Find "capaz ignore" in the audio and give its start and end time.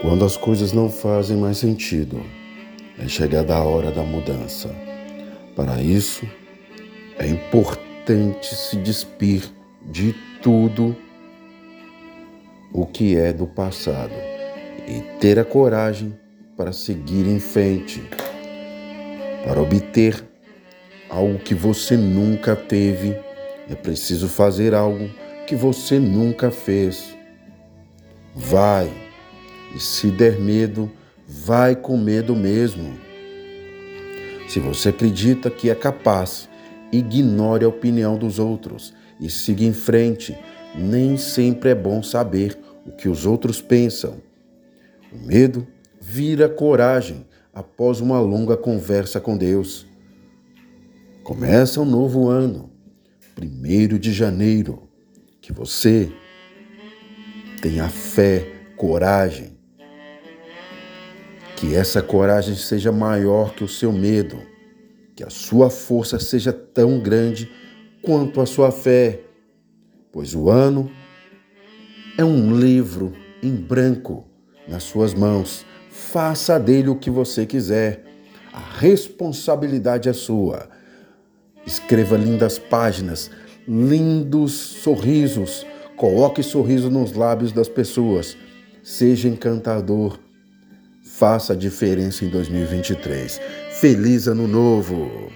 35.74-37.64